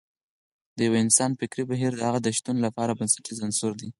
[0.77, 3.89] د يو انسان فکري بهير د هغه د شتون لپاره بنسټیز عنصر دی.